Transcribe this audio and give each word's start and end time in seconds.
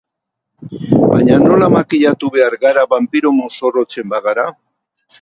Baina 1.11 1.37
nola 1.43 1.69
makillatu 1.75 2.33
behar 2.39 2.59
gara 2.67 2.89
banpiro 2.97 3.37
mozorrotzen 3.39 4.15
bagara? 4.19 4.53